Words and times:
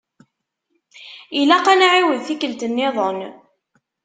Ilaq 1.39 1.65
ad 1.73 1.77
nɛiwed 1.79 2.21
tikelt-nniḍen. 2.27 3.19